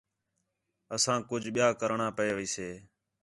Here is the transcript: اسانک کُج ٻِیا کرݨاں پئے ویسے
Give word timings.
اسانک 0.95 1.23
کُج 1.29 1.43
ٻِیا 1.53 1.67
کرݨاں 1.79 2.11
پئے 2.17 2.31
ویسے 2.37 2.69